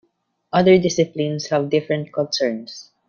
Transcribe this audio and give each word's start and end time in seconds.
Other 0.51 0.79
disciplines 0.79 1.49
have 1.49 1.69
different 1.69 2.11
concerns. 2.11 2.89